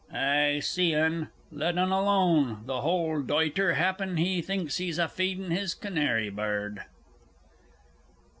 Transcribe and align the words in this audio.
I 0.11 0.61
see 0.61 0.95
un 0.95 1.29
let 1.51 1.77
un 1.77 1.91
aloan, 1.91 2.63
th' 2.65 2.71
hold 2.81 3.27
doitler, 3.27 3.73
happen 3.75 4.17
he 4.17 4.41
thinks 4.41 4.77
he's 4.77 4.97
a 4.97 5.07
feedin' 5.07 5.51
his 5.51 5.75
canary 5.75 6.31
bird! 6.31 6.85